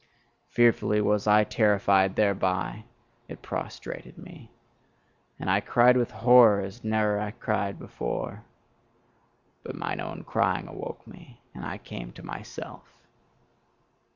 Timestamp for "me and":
4.17-5.47, 11.05-11.63